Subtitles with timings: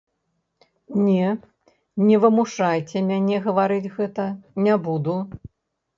[1.07, 1.27] Не,
[2.07, 4.29] не вымушайце мяне гаварыць гэта,
[4.69, 5.15] не буду.